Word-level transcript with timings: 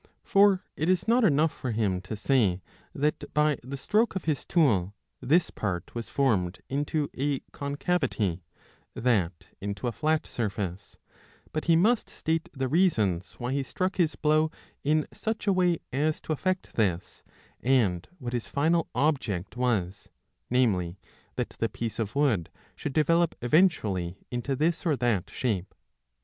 ^^ 0.03 0.03
For 0.23 0.63
it 0.75 0.89
is 0.89 1.07
not 1.07 1.23
enough 1.23 1.51
for 1.51 1.69
him 1.73 2.01
to 2.01 2.15
say 2.15 2.63
that 2.95 3.23
by 3.35 3.59
the 3.61 3.77
stroke 3.77 4.15
of 4.15 4.25
his 4.25 4.45
tool 4.47 4.95
this 5.21 5.51
part 5.51 5.93
was 5.93 6.09
formed 6.09 6.59
into 6.69 7.07
a 7.13 7.41
con 7.51 7.75
cavity, 7.75 8.41
that 8.95 9.49
into 9.61 9.85
a 9.85 9.91
flat 9.91 10.25
surface; 10.25 10.97
but 11.53 11.65
he 11.65 11.75
must 11.75 12.09
state 12.09 12.49
the 12.51 12.67
reasons 12.67 13.33
why 13.33 13.53
he 13.53 13.61
struck 13.61 13.97
his 13.97 14.15
blow 14.15 14.49
in 14.83 15.05
such 15.13 15.45
a 15.45 15.53
way 15.53 15.77
as 15.93 16.19
to 16.21 16.33
effect 16.33 16.73
this, 16.73 17.21
and 17.61 18.07
what 18.17 18.33
his 18.33 18.47
final 18.47 18.87
object 18.95 19.55
was; 19.55 20.09
namely, 20.49 20.97
that 21.35 21.51
the 21.59 21.69
piece 21.69 21.99
of 21.99 22.15
wood 22.15 22.49
should 22.75 22.93
develop 22.93 23.35
eventually 23.43 24.17
into 24.31 24.55
this 24.55 24.83
or 24.83 24.95
that 24.95 25.29
shape. 25.29 25.75